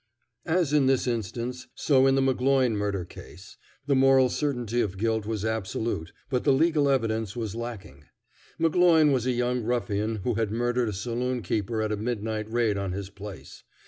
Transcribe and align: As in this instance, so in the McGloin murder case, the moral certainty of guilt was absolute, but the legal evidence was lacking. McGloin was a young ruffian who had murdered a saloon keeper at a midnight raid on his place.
As 0.47 0.73
in 0.73 0.87
this 0.87 1.05
instance, 1.05 1.67
so 1.75 2.07
in 2.07 2.15
the 2.15 2.23
McGloin 2.23 2.71
murder 2.73 3.05
case, 3.05 3.57
the 3.85 3.93
moral 3.93 4.29
certainty 4.29 4.81
of 4.81 4.97
guilt 4.97 5.27
was 5.27 5.45
absolute, 5.45 6.11
but 6.27 6.43
the 6.43 6.51
legal 6.53 6.89
evidence 6.89 7.35
was 7.35 7.53
lacking. 7.53 8.05
McGloin 8.59 9.13
was 9.13 9.27
a 9.27 9.31
young 9.31 9.61
ruffian 9.61 10.15
who 10.23 10.33
had 10.33 10.49
murdered 10.49 10.89
a 10.89 10.93
saloon 10.93 11.43
keeper 11.43 11.83
at 11.83 11.91
a 11.91 11.97
midnight 11.97 12.49
raid 12.51 12.79
on 12.79 12.93
his 12.93 13.11
place. 13.11 13.63